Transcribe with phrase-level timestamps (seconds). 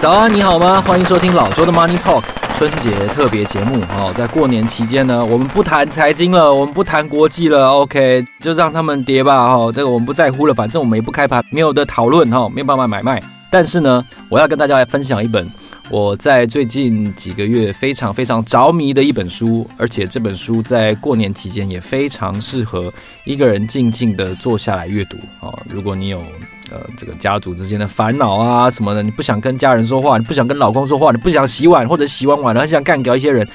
[0.00, 0.82] 早安，你好吗？
[0.86, 2.22] 欢迎收听老周的 Money Talk
[2.58, 3.80] 春节特别节目。
[3.96, 9.48] 哦，在过年期间呢，我们不谈财经了，我们不谈国际了，OK，就让他们跌吧。
[9.48, 13.18] 哈，这个我们不在乎了，反正我们也不开盘，没有的讨论哈，没有办法买卖。
[13.50, 15.50] 但是呢，我要跟大家来分享一本
[15.90, 22.92] 我在最近几个月非常非常着迷的一本书，而且这本书在过年期间也非常适合
[23.24, 25.16] 一个人静静的坐下来阅读。
[25.40, 26.22] 哦，如果你有。
[26.70, 33.46] 呃，这个家族之间的烦恼啊什么的，你不想跟家人说话，你不想跟老公说话，你不想洗碗或者洗完碗了很想干掉一些人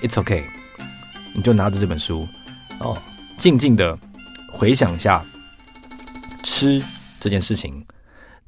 [0.00, 0.44] ，It's OK，
[1.34, 2.26] 你就拿着这本书
[2.78, 2.96] 哦，
[3.36, 3.98] 静静的
[4.52, 5.22] 回想一下
[6.44, 6.80] 吃
[7.18, 7.84] 这件事情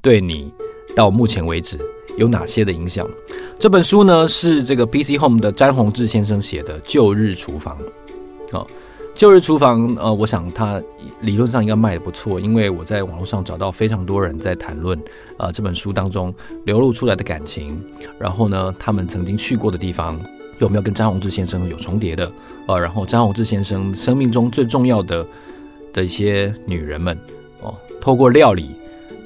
[0.01, 0.49] 对你
[0.95, 1.77] 到目前为止
[2.17, 3.05] 有哪些的影响。
[3.57, 7.77] 这本书呢是这个 PC Home 的詹宏志先生写的《旧日厨房》
[8.57, 8.67] 哦。
[9.15, 10.81] 旧日厨房，呃，我想它
[11.21, 14.99] 理论上应该卖得不错，因为我在网络上找到非常多人在谈论，
[15.37, 16.33] 啊、呃，这本书当中
[16.65, 17.81] 流露出来的感情，
[18.19, 20.19] 然后呢，他们曾经去过的地方
[20.59, 22.29] 有没有跟詹宏志先生有重叠的，
[22.67, 25.25] 呃，然后詹宏志先生生命中最重要的
[25.93, 27.17] 的一些女人们，
[27.61, 28.69] 哦，透过料理，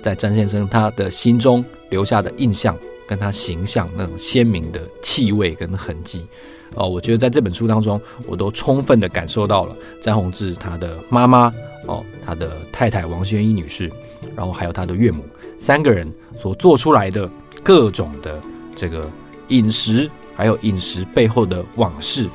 [0.03, 2.77] 在詹先生他的心中留下的印象，
[3.09, 6.27] 跟他形象那种鲜明的气味跟痕迹。
[6.75, 11.51] 哦，我觉得在这本书当中，我都充分的感受到了詹宏志他的妈妈
[11.87, 13.91] 哦，他的太太王宣一女士，
[14.35, 15.23] 然后还有他的岳母
[15.57, 17.27] 三个人所做出来的
[17.63, 18.39] 各种的
[18.75, 19.09] 这个
[19.47, 22.29] 饮食，还有饮食背后的往事、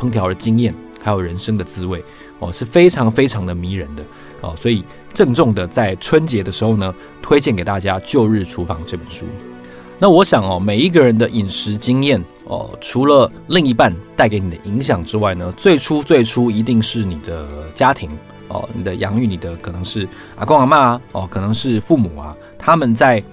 [0.00, 2.02] 烹调的经验，还有人生的滋味
[2.40, 4.02] 哦，是非常非常的迷人的
[4.40, 4.82] 哦，所以
[5.14, 9.24] 郑重的在春节的时候呢，推荐给大家《旧日厨房》这本书。
[9.98, 18.10] 那我想哦，每一个人的饮食经验哦，除了另一半带给你的影响之外呢，最初最初一定是你的家庭
[18.48, 20.06] 哦，你的养育你的可能是
[20.36, 23.24] 阿公阿嬷啊，哦，可能是父母啊，他们在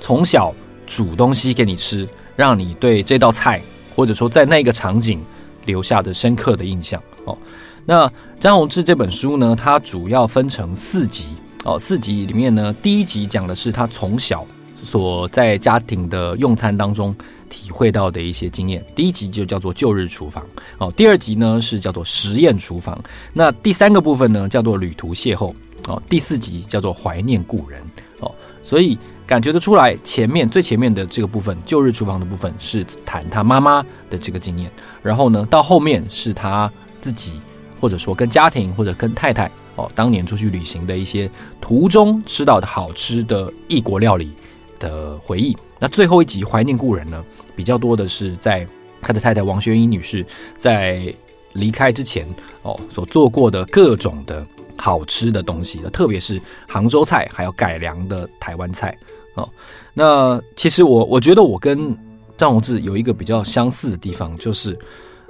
[0.00, 0.52] 从小
[0.86, 3.62] 煮东西给你吃，让你对这道菜
[3.94, 5.22] 或者说在那个场景
[5.66, 7.38] 留下的深刻的印象哦。
[7.86, 11.26] 那张宏志这本书呢，它主要分成四集
[11.62, 14.44] 哦，四集里面呢，第一集讲的是他从小。
[14.84, 17.14] 所在家庭的用餐当中
[17.48, 20.46] 体会到的一些经验，第一集就叫做旧日厨房
[20.78, 23.02] 哦，第二集呢是叫做实验厨房，
[23.32, 25.54] 那第三个部分呢叫做旅途邂逅
[25.86, 27.80] 哦，第四集叫做怀念故人
[28.20, 28.30] 哦，
[28.62, 34.70] 所以感觉得出来，前面最前面的这个部分旧日厨房的部分是谈他妈妈的这个经验，
[35.02, 37.40] 然后呢到后面是他自己
[37.80, 41.30] 或者说跟家庭或者跟太太哦当年出去旅行的一些
[41.60, 44.32] 途中吃到的好吃的异国料理。
[44.78, 45.56] 的回忆。
[45.78, 47.24] 那最后一集怀念故人呢，
[47.54, 48.66] 比较多的是在
[49.02, 50.24] 他的太太王宣一女士
[50.56, 51.14] 在
[51.52, 52.26] 离开之前
[52.62, 54.46] 哦，所做过的各种的
[54.76, 58.96] 好吃的东西，特别是杭州菜，还有改良的台湾菜
[59.34, 59.48] 哦。
[59.92, 61.96] 那其实我我觉得我跟
[62.36, 64.76] 张宏志有一个比较相似的地方，就是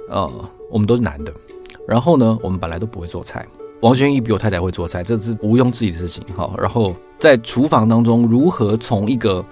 [0.09, 1.31] 呃，我们都是男的，
[1.87, 3.45] 然后呢，我们本来都不会做菜。
[3.81, 6.23] 王宣一比我太太会做菜，这是毋庸置疑的事情。
[6.35, 9.43] 好，然后在厨房当中，如何从一个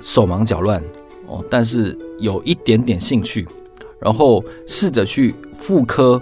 [0.00, 0.82] 手忙脚乱
[1.26, 3.46] 哦，但是有一点点兴趣，
[3.98, 6.20] 然后试着去复刻、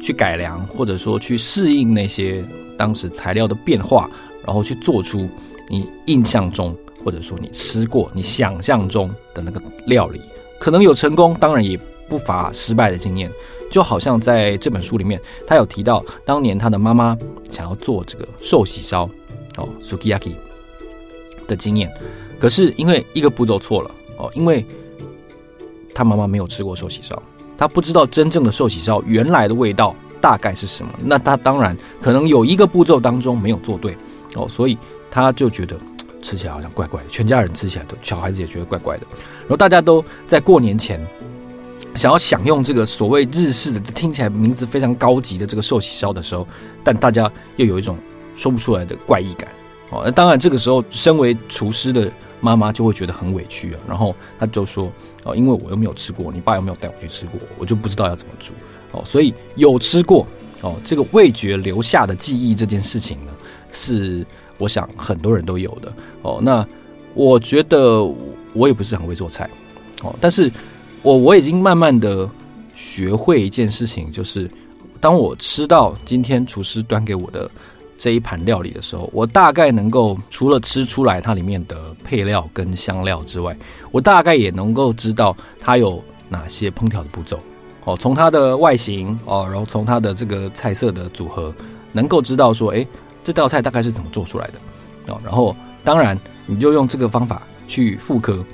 [0.00, 2.44] 去改良，或者说去适应那些
[2.76, 4.10] 当时材料的变化，
[4.44, 5.28] 然后去做出
[5.68, 6.74] 你印象中，
[7.04, 10.20] 或者说你吃过、你想象中的那个料理，
[10.58, 13.30] 可能有成功，当然也不乏失败的经验。
[13.68, 17.18] 就好像在这本书里面，他有提到当年他的妈妈
[17.50, 19.10] 想要做这个寿喜烧
[19.56, 20.34] 哦，sukiyaki
[21.46, 21.92] 的经验，
[22.38, 24.64] 可是因为一个步骤错了哦，因为
[25.94, 27.22] 他妈妈没有吃过寿喜烧，
[27.58, 30.92] 他不知道真正的寿喜烧原来的味道大概是什么。
[31.02, 33.96] 那他当然可能有一个步骤当中没有做对
[34.34, 34.78] 哦，所以
[35.10, 35.78] 他就觉得
[36.22, 39.06] 吃起来好像怪怪的，全家人吃起来都，小孩子也觉得怪怪的，
[39.42, 41.04] 然后大家都在过年前。
[41.94, 46.46] 想要享用这个所谓日式的，听起来名字非常高级的这个寿喜烧的时候，
[46.84, 47.96] 但大家又有一种
[48.36, 49.50] 说不出来的怪异感。
[49.90, 52.08] 哦，那当然这个时候，身为厨师的
[52.40, 53.80] 妈妈就会觉得很委屈啊。
[53.88, 54.92] 然后她就说
[55.24, 58.52] ：“哦，因为我又没有吃过，你爸又没有带我去吃过，我就不知道要怎么煮。
[58.92, 60.24] 哦，所以有吃过
[60.60, 63.32] 哦，这个味觉留下的记忆这件事情呢，
[63.72, 64.24] 是
[64.58, 65.92] 我想很多人都有的。
[66.22, 66.64] 哦，那
[67.14, 68.04] 我觉得
[68.52, 69.50] 我也不是很会做菜。
[70.02, 70.52] 哦，但是。
[71.02, 72.28] 我我已经慢慢的
[72.74, 74.50] 学会一件事情，就是
[74.98, 77.48] 当我吃到今天厨师端给我的
[77.98, 83.56] 这一盘料理的时候，我大概能够除了吃出来它里面的配料跟香料之外，
[83.90, 87.40] 我大概也能够知道它有哪些烹调的步骤。
[87.84, 91.54] 哦，从它的外形哦，然后从它的这个菜色的组合，
[91.92, 92.86] 能够知道说，哎，
[93.24, 95.18] 这道菜大概是怎么做出来的哦。
[95.24, 98.44] 然后，当然你就用这个方法去复刻。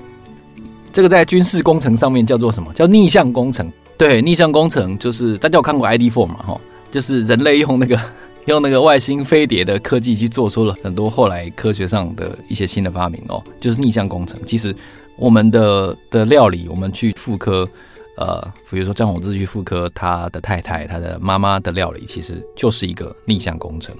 [0.92, 2.72] 这个在军事工程上面叫做什么？
[2.74, 3.72] 叫逆向工程。
[3.96, 6.36] 对，逆向工程就是大家有看过 ID Four 嘛？
[6.46, 6.60] 哈，
[6.90, 7.98] 就是人类用那个。
[8.46, 14.40] 用那个外星飞碟的科技去做出了很多后来科学上的一些新的发明哦，就是逆向工程。
[14.44, 14.74] 其实
[15.16, 17.68] 我们的的料理，我们去复刻，
[18.16, 23.94] 呃，比如说张宏志去复刻他的太太、他的妈妈的料理，其实就是一个逆向工程。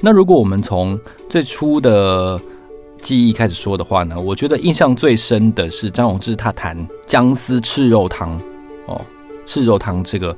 [0.00, 0.98] 那如果我们从
[1.28, 2.40] 最初的
[3.02, 6.74] 记忆开始说的话呢，我觉得印象最深的是张宏志他谈
[7.06, 8.40] 姜丝赤肉汤
[8.86, 8.98] 哦，
[9.44, 10.34] 赤肉汤这个。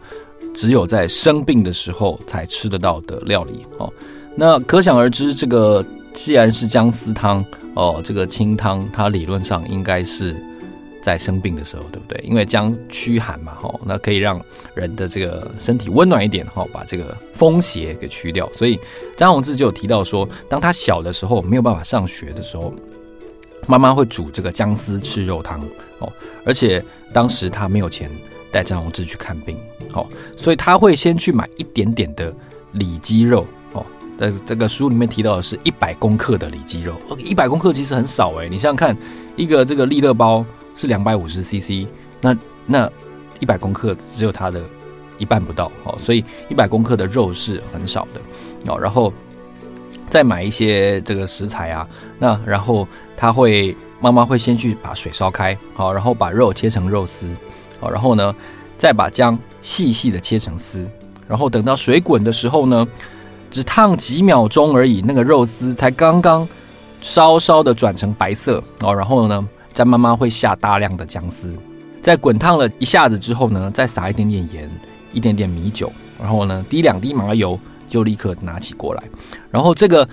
[0.54, 3.92] 只有在生病的时候才吃得到的料理哦，
[4.36, 10.34] 那可想而知，这个既然是姜丝汤哦，这个清汤它理论上应该是
[11.02, 12.24] 在生病的时候，对不对？
[12.24, 14.40] 因为姜驱寒嘛，哈，那可以让
[14.74, 18.48] 人的这个身体温暖一点，哈，把这个风邪给驱掉。
[18.52, 18.78] 所以
[19.16, 22.72] 张宏志就有提到说，当他小的时候没有办法上学的时候，
[23.66, 25.60] 妈妈会煮这个姜丝赤肉汤
[25.98, 26.10] 哦，
[26.46, 28.08] 而且当时他没有钱。
[28.54, 29.58] 带张宏志去看病，
[29.94, 30.06] 哦，
[30.36, 32.32] 所以他会先去买一点点的
[32.74, 33.84] 里脊肉，哦，
[34.16, 38.96] 在这个书里面提到的是一百公克的里脊肉，一百公克其实很少哎，你想想看，
[39.34, 40.46] 一个这个利乐包
[40.76, 41.88] 是两百五十 CC，
[42.20, 42.88] 那那
[43.40, 44.62] 一百公克只有它的
[45.18, 49.12] 一半不到，哦，所以一百公克的肉是很少的，哦，然后
[50.08, 51.84] 再买一些这个食材啊，
[52.20, 52.86] 那然后
[53.16, 57.28] 他会妈妈会先去把水烧开，好，然后把肉切成肉丝。
[57.90, 58.34] 然后呢，
[58.76, 60.88] 再把姜细细的切成丝，
[61.28, 62.86] 然后等到水滚的时候呢，
[63.50, 66.46] 只烫几秒钟而已，那个肉丝才刚刚
[67.00, 68.94] 稍稍的转成白色哦。
[68.94, 71.56] 然后呢，再慢慢会下大量的姜丝，
[72.00, 74.70] 在滚烫了一下子之后呢，再撒一点点盐，
[75.12, 77.58] 一点点米酒，然后呢，滴两滴麻油，
[77.88, 79.02] 就立刻拿起锅来。
[79.50, 80.08] 然后这个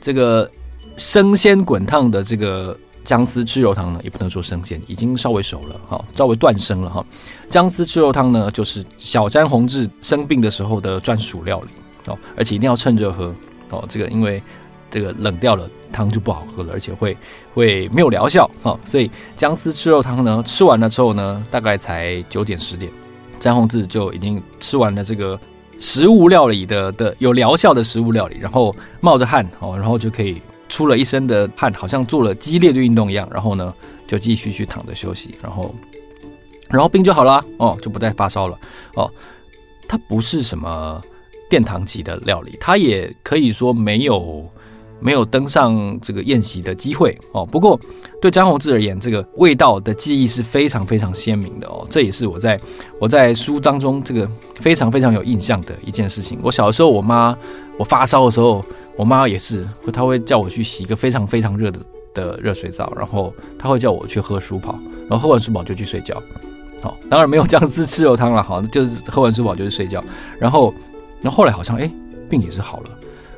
[0.00, 0.50] 这个
[0.96, 2.76] 生鲜滚烫的这个。
[3.06, 7.06] 姜丝赤肉汤呢，也不能说生鲜，已经稍微熟了哈，稍微断生了哈。
[7.46, 11.68] 姜丝赤肉汤呢，就是小詹宏志生病的时候的专属料理
[12.10, 13.32] 哦，而且一定要趁热喝
[13.70, 13.84] 哦。
[13.88, 14.42] 这个因为
[14.90, 17.16] 这个冷掉了汤就不好喝了，而且会
[17.54, 18.76] 会没有疗效哈。
[18.84, 22.90] 所以姜丝赤肉汤呢，吃完了之后呢，大概才九点十点，
[23.38, 25.38] 詹宏志就已经吃完了这个
[25.78, 30.42] 食物料理的的有疗效的食物料理，然后冒着汗哦，然后就可以。
[30.68, 33.74] 出了一身的汗，好像做了激烈的运动一样，然后呢，
[34.06, 35.74] 就继续去躺着休息，然后，
[36.68, 38.58] 然后病就好了哦，就不再发烧了
[38.94, 39.10] 哦。
[39.88, 41.00] 它不是什么
[41.48, 44.48] 殿堂级的料理，它也可以说没有
[45.00, 47.44] 没有登上这个宴席的机会哦。
[47.46, 47.78] 不过
[48.20, 51.86] 对詹宏志而言，这个味道的记忆是非常非常鲜明的哦。
[51.90, 52.60] 这也是我在
[53.00, 56.38] 我在书当中这个非常非常有印象的一件事情。
[56.42, 57.36] 我小时候，我妈
[57.78, 58.64] 我发烧的时候。
[58.98, 61.80] 我妈也是，她会叫我去洗一个非常非常热的
[62.14, 64.72] 的热水澡，然后她会叫我去喝舒跑，
[65.06, 66.16] 然后喝完舒跑就去睡觉。
[66.80, 70.02] 好，当然没有姜丝吃肉汤了，好，就是喝完舒跑就去睡觉。
[70.38, 70.72] 然后，
[71.20, 71.90] 然后后来好像哎，
[72.30, 72.90] 病也是好了。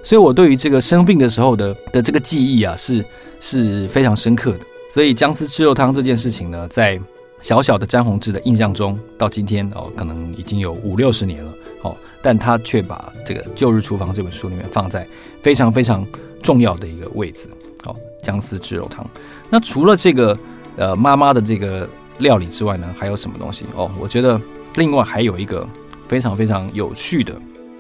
[0.09, 3.05] 所以我对于这个生病的时候的的这个记忆啊，是
[3.41, 4.61] 是非常深刻的。
[4.89, 6.99] 所以姜丝吃肉汤这件事情呢，在
[7.43, 11.53] 小小的詹宏志的印象中，到今天哦，可能已经有五六十年了。
[11.83, 11.95] 哦。
[12.23, 15.07] 但他却把这个《旧日厨房》这本书里面放在
[15.43, 16.07] 非常非常
[16.43, 17.47] 重要的一个位置。
[17.85, 19.07] 好，姜丝吃肉汤。
[19.51, 20.35] 那除了这个
[20.77, 23.67] 呃妈妈的这个料理之外呢，还有什么东西？
[23.77, 24.41] 哦，我觉得
[24.77, 25.69] 另外还有一个
[26.09, 27.39] 非常非常有趣的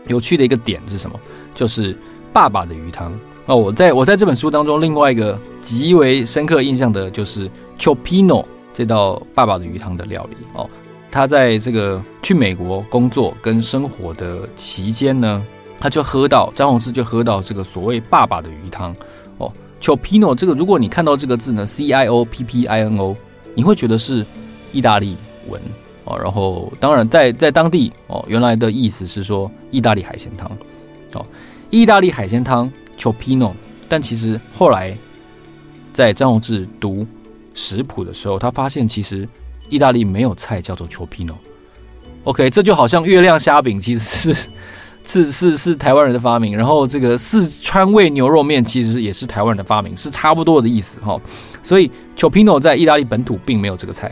[0.08, 1.18] 有趣的一个点是什么？
[1.54, 1.96] 就是
[2.32, 3.12] 爸爸的鱼汤。
[3.46, 8.44] 哦，我在我在这本书当中另外一个极为深刻印象的就是 Cioppino
[8.74, 10.36] 这道爸爸的鱼汤的料理。
[10.54, 10.68] 哦。
[11.10, 15.42] 他在这个去美国工作跟生活的期间呢，
[15.80, 18.94] 他就喝到詹宏志就喝到这个所谓爸爸的鱼汤
[19.38, 23.16] 哦，Cioppino 这个如果你看到这个字呢，C I O P P I N O，
[23.54, 24.24] 你会觉得是
[24.70, 25.16] 意大利
[25.48, 25.58] 文
[26.04, 30.46] 哦，然后当然在在当地哦，原来的意思是说意大利海鲜汤
[31.14, 31.24] 哦，
[31.70, 33.52] 意大利海鲜汤 chopino，
[33.88, 34.96] 但其实后来
[35.92, 37.06] 在张宏志读
[37.54, 39.28] 食谱的时候，他发现其实。
[39.70, 41.34] 意大利没有菜叫做 chopino。
[42.24, 44.48] OK，这就好像月亮虾饼其实是
[45.04, 51.20] 是是是台湾人的发明，然后这个四川味牛肉面其实也是台湾人的发明，是差不多的意思哈。
[51.62, 54.10] 所以 chopino 在意大利本土并没有这个菜，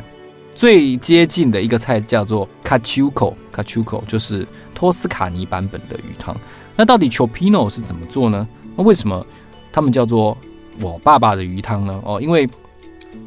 [0.54, 6.38] 最接近的一个菜叫做 Caciuco，Caciuco 就是托斯卡尼版本的鱼汤。
[6.76, 8.46] 那到底 chopino 是怎么做呢？
[8.76, 9.26] 那为什么
[9.72, 10.36] 他们叫做
[10.80, 12.00] 我爸爸的鱼汤呢？
[12.04, 12.48] 哦，因为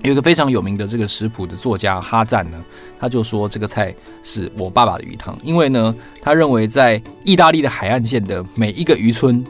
[0.03, 2.63] 有一个非常有名的这个食谱的作家哈赞呢，
[2.99, 9.43] 他就说这个菜是我爸爸的鱼汤，因为呢，他认为在意大利的海岸线的每一个渔村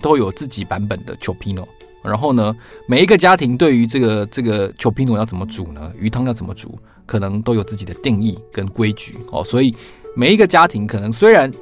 [0.00, 1.66] 都有自己版本的 chopino，
[2.02, 5.92] 然后呢，每一个家庭对于这个这个 chopino 要怎么煮呢？
[6.00, 9.74] 鱼汤要怎么煮，可能都有自己的定义跟规矩哦，所以
[10.16, 11.52] 每一个家庭可能虽然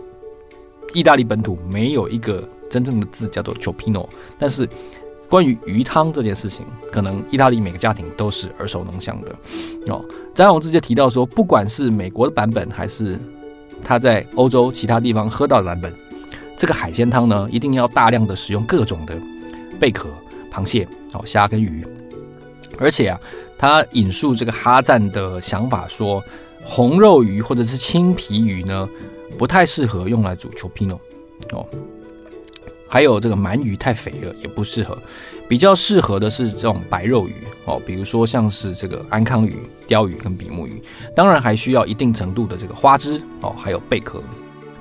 [0.95, 4.09] 意大利本土没有一个真正的字叫做 Cioppino，
[4.39, 4.69] 但是。
[5.31, 9.35] 关于鱼汤这件事情，可能意大利每个家庭都是耳熟能详的
[9.91, 10.05] 哦。
[10.35, 13.19] 詹宏志就提到说，不管是美国的版本，还是
[13.83, 15.91] 他在欧洲其他地方喝到的版本，
[16.55, 19.19] 这个海鲜汤呢，一定要大量的使用各种的
[19.81, 20.11] 贝壳、
[20.53, 21.83] 螃蟹、哦虾跟鱼。
[22.79, 23.19] 而且啊，
[23.57, 26.23] 他引述这个哈赞的想法说，
[26.63, 28.87] 红肉鱼或者是青皮鱼呢，
[29.39, 30.99] 不太适合用来煮 chopino
[31.53, 31.67] 哦。
[32.89, 34.97] 还有这个鳗鱼太肥了，也不适合。
[35.49, 37.35] 比较适合的是这种白肉鱼
[37.65, 39.57] 哦，比如说像是这个安康鱼、
[39.89, 40.83] 鲷鱼跟比目鱼。
[41.17, 44.23] 当然还需要一定程度的这个花枝哦，还有贝壳。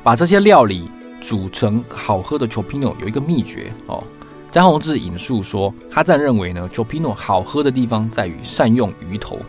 [0.04, 0.90] 把这些料理
[1.22, 4.04] 煮成好喝的 chopino 有一个秘诀哦。
[4.52, 9.40] 张宏志引述说，哈赞认为呢，chopino 好喝的地方在于善用鱼头。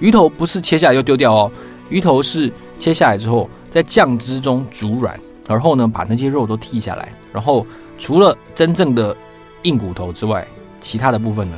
[0.00, 1.52] 鱼头不是切下来就丢掉哦，
[1.90, 7.66] 鱼头是切下来之后在酱汁中煮软，然后呢把那些肉都剔下来，然后。
[7.98, 9.16] 除了真正的
[9.62, 10.46] 硬骨头之外，
[10.82, 11.56] 其他的部分呢，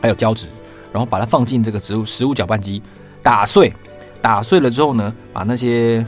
[0.00, 0.46] 还有胶质，
[0.92, 2.80] 然后把它放进这个植物食物搅拌机
[3.24, 3.72] 打碎，
[4.22, 6.06] 打碎了之后呢，把那些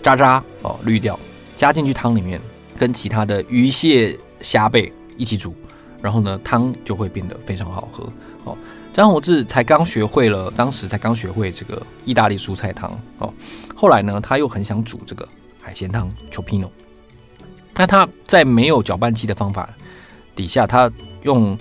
[0.00, 1.20] 渣渣哦滤掉，
[1.54, 2.40] 加进去汤里面，
[2.78, 5.54] 跟其他的鱼蟹虾贝一起煮，
[6.00, 8.10] 然后呢汤就会变得非常好喝
[8.44, 8.56] 哦。
[9.00, 13.32] 张宏志才刚学会了，当时才刚学会这个意大利蔬菜汤哦，
[13.74, 15.26] 后来呢他又很想煮这个
[15.58, 16.68] 海鲜汤 chopino，
[17.74, 19.66] 那他在没有搅拌机的方法
[20.36, 20.92] 底下，他
[21.22, 21.58] 用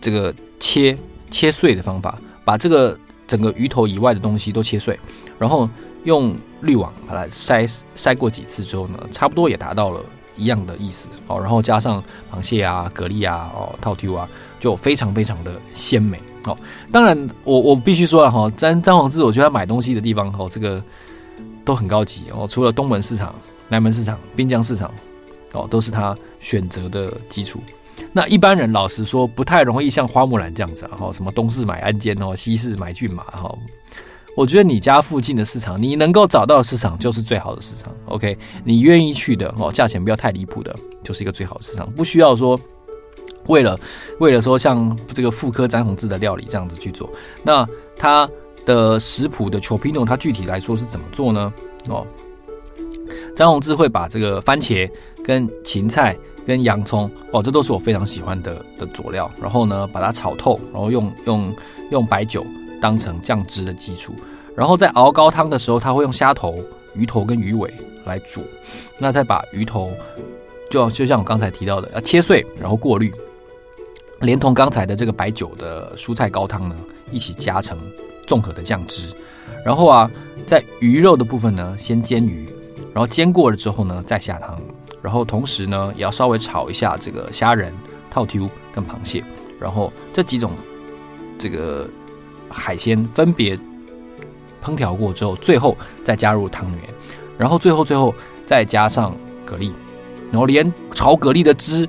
[0.00, 0.98] 这个切
[1.30, 4.98] 切碎的方法，把这个整个鱼头以外的东西都切碎，
[5.38, 5.70] 然后
[6.02, 10.04] 用滤网把它筛筛过几次之后呢，差不多也达到了
[10.36, 11.38] 一样的意思哦。
[11.38, 16.56] 然后加上螃蟹啊、蛤蜊啊、哦、套 Q 啊，就非常非常的鲜美哦。
[16.90, 20.82] 当然我，我必须说了哈，詹詹宏志，我觉得他买东西的地方哦，这个
[21.64, 22.46] 都很高级哦。
[22.48, 23.34] 除了东门市场、
[23.68, 24.92] 南门市场、滨江市场。
[25.52, 27.58] 哦，都是他选择的基础。
[28.12, 30.92] 那一般人老实说，不太容易像花木兰这样子啊。
[30.98, 33.50] 哈，什么东市买鞍韉哦，西市买骏马哈。
[34.36, 37.90] 我觉得你家附近的市场，你能够找到的市场就是最好的市场。
[38.08, 41.90] OK，你愿意去的哦，价钱不要太离谱的，就是一个最好的市场。
[41.92, 42.60] 不需要说
[43.48, 43.78] 为了
[44.20, 47.10] 为了说像这个复刻詹宏志的料理这样子去做。
[47.42, 48.28] 那他
[48.64, 51.52] 的食谱的 Cioppino，它具体来说是怎么做呢？
[51.88, 52.06] 哦。
[53.34, 54.90] 詹宏志会把这个番茄、
[55.24, 59.30] 跟芹菜、跟洋葱哦，这都是我非常喜欢的的佐料。
[59.40, 61.54] 然后呢，把它炒透，然后用用
[61.90, 62.44] 用白酒
[62.82, 64.12] 当成酱汁的基础。
[64.54, 66.58] 然后在熬高汤的时候，他会用虾头、
[66.94, 67.72] 鱼头跟鱼尾
[68.04, 68.42] 来煮。
[68.98, 69.92] 那再把鱼头
[70.68, 73.12] 就就像我刚才提到的，要切碎，然后过滤，
[74.20, 76.76] 连同刚才的这个白酒的蔬菜高汤呢
[77.10, 77.78] 一起加成
[78.26, 79.12] 综合的酱汁。
[79.64, 80.10] 然后啊，
[80.46, 82.48] 在鱼肉的部分呢，先煎鱼。
[82.94, 84.60] 然后煎过了之后呢，再下汤，
[85.00, 87.72] 然后同时呢，也要稍微炒一下这个虾仁、
[88.10, 89.22] 套 Q 跟螃蟹，
[89.60, 90.52] 然后这几种
[91.38, 91.88] 这个
[92.48, 93.56] 海鲜分别
[94.64, 96.80] 烹调过之后，最后再加入汤圆，
[97.38, 98.12] 然后最后最后
[98.44, 99.14] 再加上
[99.46, 99.70] 蛤蜊，
[100.32, 101.88] 然后连炒蛤蜊的汁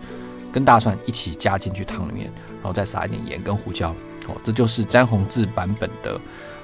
[0.51, 3.89] 跟大蒜一起加进去汤里面，然后再撒一点盐跟胡椒，
[4.27, 6.19] 哦，这就是詹宏志版本的，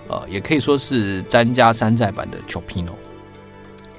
[0.07, 2.91] 呃，也可以说是詹家山寨版的 chopino。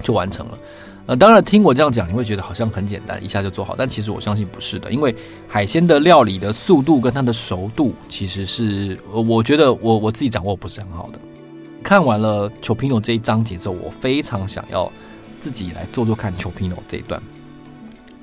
[0.02, 0.59] 就完成了，
[1.07, 5.16] 呃，当然听我这样讲，你会觉得好像很简单，一下就做好，但其实我相信不是的，因为
[5.49, 11.19] 海鲜的料理的速度跟它的熟度，其实是呃我觉得我我自己掌握不是很好的。
[11.83, 14.93] 看完了 chopino 这一章节之后，我非常想要
[15.40, 17.21] 自己来做做看 chopino 这一段，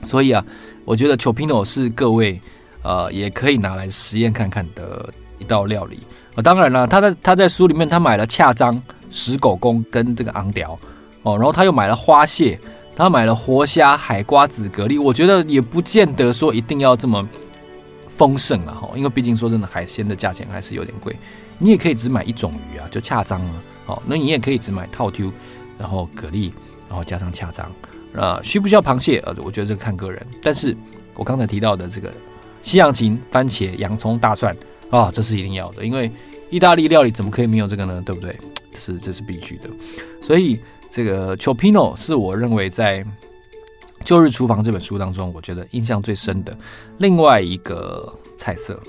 [0.05, 0.43] 所以啊，
[0.85, 2.39] 我觉得 Cioppino 是各位
[2.81, 5.99] 呃也可以拿来实验看看的一道料理。
[6.35, 10.77] 呃，当然了，他在他在书里面他买了恰章、石狗公跟这个昂条。
[11.21, 12.59] 哦，然后他又买了花蟹，
[12.95, 15.01] 他买了活虾、海瓜子、蛤蜊。
[15.01, 17.25] 我觉得也不见得说一定要这么
[18.09, 21.15] 丰盛了哈，因为毕竟说真的，海鲜的价钱还是有点贵。
[21.59, 23.53] 你也可以只买一种鱼啊，就恰章啊。
[23.85, 25.31] 哦，那你也可以只买套 Q，
[25.77, 26.51] 然后蛤蜊，
[26.89, 27.71] 然后加上恰章。
[28.15, 29.19] 啊，需不需要螃蟹？
[29.25, 30.25] 呃，我觉得这个看个人。
[30.41, 30.75] 但是
[31.15, 32.11] 我刚才提到的这个
[32.61, 34.55] 西洋芹、番茄、洋葱、大蒜
[34.89, 36.11] 啊，这是一定要的，因为
[36.49, 38.01] 意大利料理怎么可以没有这个呢？
[38.05, 38.37] 对不对？
[38.71, 39.69] 这是这是必须的。
[40.21, 40.59] 所以。
[40.95, 43.03] 这个 Chopino 是我认为在
[44.05, 46.55] 旧日厨房这本书当中，我觉得印象最深的
[46.99, 48.79] 另外一个菜色。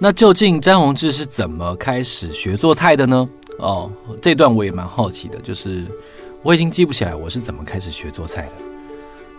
[0.00, 3.28] 那究竟詹宏志是怎么开始学做菜的呢？
[3.60, 3.88] 哦，
[4.20, 5.84] 这段我也蛮好奇的，就是
[6.46, 8.52] 我已经记不起来我是怎么开始学做菜的。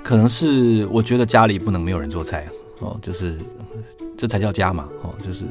[0.04, 2.46] 可能是我觉得家里不能没有人做菜
[2.80, 3.38] 哦，就是
[4.18, 5.46] 这才叫家嘛哦，就是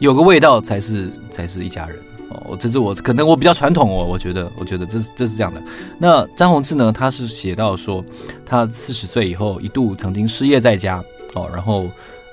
[0.00, 1.96] 有个味道才是才是一家人。
[2.30, 5.62] 哦，这是我可能我比较传统哦，我觉得，我觉得这是这是这样的。
[5.96, 8.04] 那张宏志呢，他是写到说，
[8.44, 11.00] 他四十岁以后一度曾经失业在家
[11.34, 11.86] 哦，然后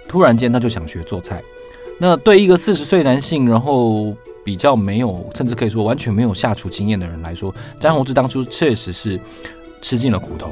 [0.08, 1.44] 突然间他就想学做菜。
[2.00, 9.20] 那对一个四十岁男性，然后比较没有，甚至可以说完全没有下厨经验的人来说，詹宏志当初确实是
[9.82, 10.52] 吃尽了苦头，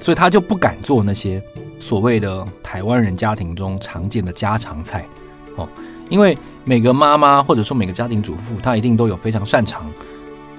[0.00, 1.42] 所以他就不敢做那些
[1.78, 5.06] 所谓的台湾人家庭中常见的家常菜
[5.56, 5.68] 哦，
[6.08, 6.36] 因为。
[6.66, 9.84] 每个妈妈或者说每个家庭主妇，她一定都有非常擅长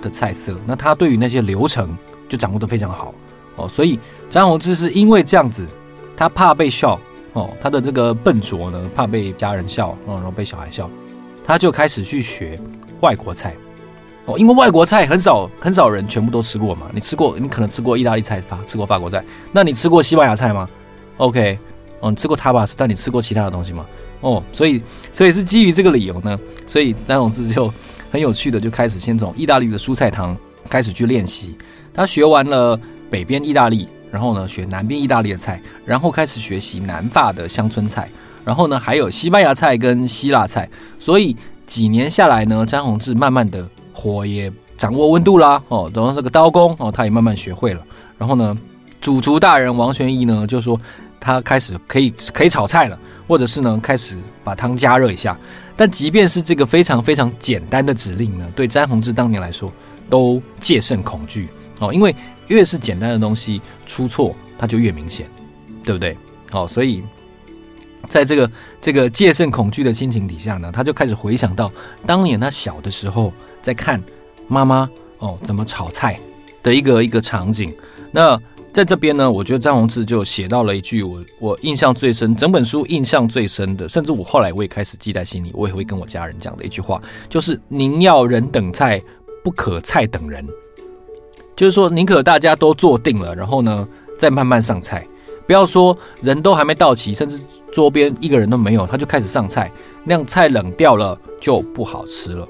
[0.04, 1.98] 的菜色，那她对于那些流程
[2.30, 3.12] 就掌握得非常好
[3.56, 3.68] 哦。
[3.68, 5.68] 所以詹宏志是因为这样子，
[6.16, 7.00] 他怕被笑
[7.34, 10.88] 哦，他的这个笨拙呢，怕被家人笑哦，然后被小孩笑，
[11.46, 12.60] 他就开始去学
[13.02, 13.54] 外国菜
[14.26, 14.38] 哦。
[14.38, 20.68] 因为外国菜很少很少人全部都吃过嘛，你吃过，你可能吃过意大利菜，法吃过法国菜，那你吃过西班牙菜吗
[21.18, 21.58] ？OK，
[22.00, 23.86] 哦，吃过 tapas，但你吃过其他的东西吗？
[24.22, 27.72] 哦，所以，所以是基于这个理由呢，所以詹宏志就
[28.12, 30.36] 很有趣的就开始先从意大利的蔬菜汤
[30.70, 31.56] 开始去练习。
[31.94, 38.10] 他学完了北边意大利，然后呢学南边意大利的菜，然后开始学习南法的乡村菜，
[38.46, 40.70] 然后呢还有西班牙菜跟希腊菜。
[40.98, 41.36] 所以
[41.66, 47.82] 几年下来呢，詹宏志慢慢的火也掌握温度啦，哦，然后这个刀工哦，他也慢慢学会了。
[48.18, 48.58] 然后呢，
[49.02, 50.80] 主厨大人王玄一呢就说
[51.20, 52.98] 他开始可以可以炒菜了。
[53.28, 55.36] 或者是呢，开始把汤加热一下。
[55.76, 59.74] 但即便是这个非常非常简单的指令呢，对詹宏志当年来说
[60.12, 61.50] 都戒慎恐惧
[61.80, 62.16] 哦，因为
[62.50, 65.28] 越是简单的东西出错，它就越明显，
[65.84, 66.16] 对不对？
[66.52, 67.02] 哦，所以
[68.10, 71.72] 在这个这个戒慎恐惧的心情底下呢，他就开始回想到
[72.06, 73.32] 当年他小的时候
[73.62, 74.02] 在看
[74.48, 76.20] 妈妈哦怎么炒菜
[76.64, 77.74] 的一个一个场景。
[78.12, 78.40] 那
[78.72, 89.02] 在这边呢，我觉得张宏志就写到了一句我我印象最深，整本书印象最深的，甚至我后来我也开始记在心里，我也会跟我家人讲的一句话，就是宁要人等菜，
[89.44, 90.46] 不可菜等人。
[91.56, 93.88] 就是说，宁可大家都坐定了，然后呢，
[94.20, 95.08] 再慢慢上菜，
[95.46, 97.40] 不要说人都还没到齐，甚至
[97.72, 99.72] 桌边一个人都没有，他就开始上菜，
[100.04, 102.48] 那样菜冷掉了就不好吃了。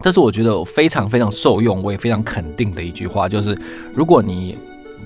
[0.00, 3.56] 这是我觉得我非常非常受用，我也非常肯定的一句话，就是
[3.94, 4.58] 如果你。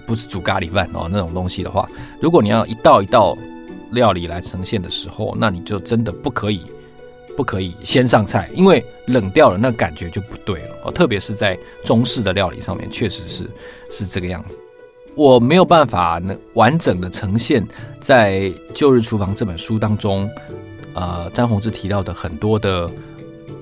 [0.07, 1.89] 不是煮咖喱饭哦，那种东西的话，
[2.21, 3.37] 如果你要一道一道
[3.91, 6.63] 料理来呈现的时候，那你就真的不可以，
[7.37, 10.93] 不可以先上菜，因为冷掉了，那感觉就不对了哦。
[10.93, 13.51] 特别是在中式的料理上面，确实是
[13.91, 14.57] 是这个样子。
[15.17, 17.67] 我没有办法能完整的呈现
[17.99, 18.41] 在
[18.73, 20.31] 《旧日厨房》这本书当中，
[20.95, 22.89] 呃，詹宏志提到的很多的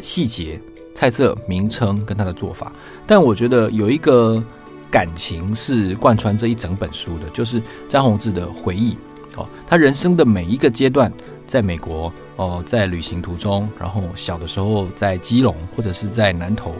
[0.00, 0.60] 细节、
[0.94, 2.72] 菜色名称跟他的做法，
[3.06, 4.44] 但我觉得有一个。
[4.90, 8.96] 感情是贯穿这一整本书的，就是詹宏志的回忆
[9.34, 11.12] 哦，他人生的每一个阶段，
[11.44, 16.72] 在美国哦，在旅行途中，然后小的时候在基隆或者是在南投，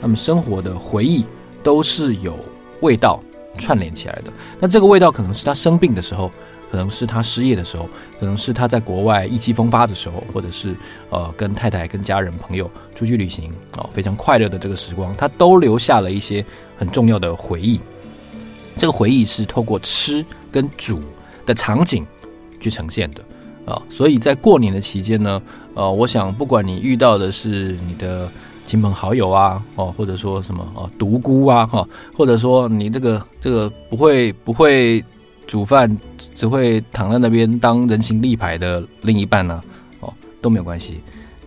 [0.00, 1.24] 他们生活的回忆
[1.62, 2.36] 都是有
[2.80, 3.22] 味道
[3.58, 4.32] 串联起来的。
[4.58, 6.30] 那这个味道可能是他生病的时候。
[6.70, 7.88] 可能是他失业的时候，
[8.20, 10.72] 可能是他在国外意气风发的时候，或者是
[11.08, 16.46] 呃跟太太、跟家人、朋友出去旅行啊、非常快乐的这个时光，他都留下了一些
[16.78, 17.80] 很重要的回忆。
[18.76, 21.00] 这个回忆是透过吃跟煮
[21.44, 22.06] 的场景
[22.60, 23.24] 去呈现的
[23.66, 25.42] 啊、所以在过年的期间呢，
[25.74, 28.30] 呃，我想不管你遇到的是你的
[28.70, 31.84] 亲朋好友啊，哦，或者说什么哦独孤啊，哈，
[32.16, 35.04] 或者说你这个这个不会不会。
[35.46, 35.98] 煮饭
[36.32, 39.54] 只会躺在那边当人形立牌的另一半呢、
[39.98, 40.06] 啊？
[40.06, 41.00] 哦，都没有关系，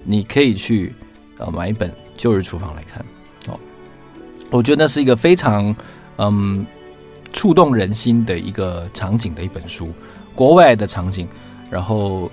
[0.03, 0.93] 你可以去
[1.37, 3.05] 呃买一本《旧日厨房》来看。
[3.47, 3.57] 哦，
[4.49, 5.73] 我觉得那是一个非常
[6.17, 6.65] 嗯
[7.31, 9.87] 触动人心的一个场景的一本书，
[10.35, 11.25] 国外的场景，
[11.69, 12.29] 然后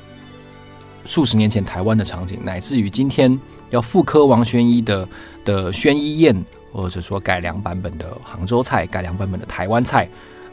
[1.04, 3.38] 数十年前台湾的场景，乃至于今天
[3.70, 5.08] 要复刻王宣一的
[5.44, 10.08] 的宣一宴，或者说改良版本的杭州菜，改良版本的台湾菜。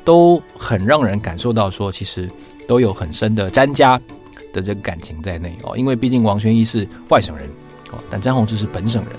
[0.05, 2.29] 都很让人感受到说，其实
[2.65, 3.99] 都有很深的詹家
[4.53, 5.75] 的这个感情在内哦。
[5.77, 7.45] 因为毕竟王宣一是外省人
[7.91, 9.13] 哦，但詹宏志是本省人。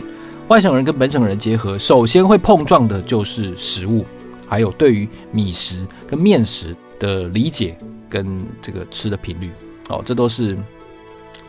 [0.49, 4.03] 外省人跟本省人结合，首先会碰撞的就是食物，
[4.47, 7.77] 还有对于米食跟面食的理解
[8.09, 9.51] 跟这个吃的频率
[9.91, 10.57] 哦，这都是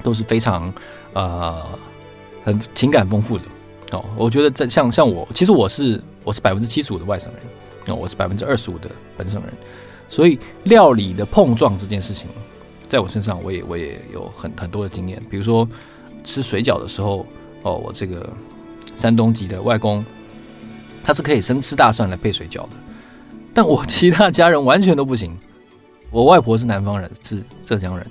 [0.03, 0.73] 都是非常
[1.13, 1.63] 呃
[2.43, 3.43] 很情感丰富的
[3.91, 4.03] 哦。
[4.15, 7.41] 我觉得在像像我，其实我是我是百分之七十五的外省人。
[7.97, 9.51] 我是百分之二十五的本省人，
[10.07, 12.27] 所以料理的碰撞这件事情，
[12.88, 15.19] 在我身上我也我也有很很多的经验。
[15.27, 15.67] 比如说
[16.23, 17.25] 吃水饺的时候，
[17.63, 18.31] 哦，我这个
[18.95, 20.05] 山东籍的外公，
[21.03, 22.69] 他是可以生吃大蒜来配水饺的，
[23.55, 25.35] 但我其他家人完全都不行。
[26.12, 28.05] 我外婆是南方人，是浙江人，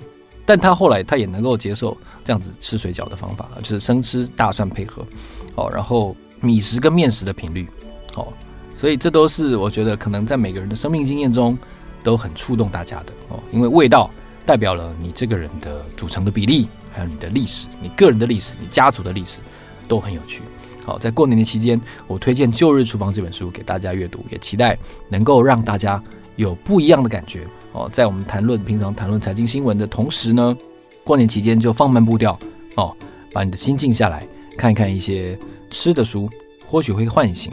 [0.49, 5.05] 但他后来他也能够接受这样子吃水饺的方法，就是生吃大蒜配合，
[5.53, 7.67] 哦，然后米食跟面食的频率，
[8.15, 8.33] 哦，
[8.75, 11.55] 所以这都是我觉得可能在每个人的生命经验中
[12.01, 14.09] 都很触动大家的哦，因为味道
[14.43, 19.41] 代表了你这个人的组成的比例，还有你的历史，你个人的历史，你家族的历史
[19.87, 20.41] 都很有趣。
[20.83, 24.75] 好，在过年的期间，我推荐《旧日厨房》这本书给大家阅读，也期待
[25.09, 26.03] 能够让大家
[26.39, 27.45] 有不一样的感觉。
[27.73, 30.55] 哦，在我们谈论平常谈论财经新闻的同时呢，
[31.03, 32.39] 过年期间就放慢步调
[32.75, 32.95] 哦，
[33.33, 34.25] 把你的心静下来，
[34.57, 35.37] 看一看一些
[35.69, 36.29] 吃的书，
[36.65, 37.51] 或许会唤醒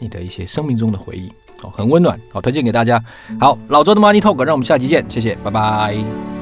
[0.00, 2.20] 你的一些生命中的回忆哦，很温暖。
[2.30, 3.02] 好，推荐给大家。
[3.40, 6.35] 好，老周的 Money Talk，让我们下期见，谢谢，拜拜。